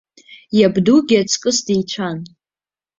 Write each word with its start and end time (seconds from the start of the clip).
Уабдугьы 0.57 1.15
аҵкыс 1.21 1.57
деицәан. 1.65 2.19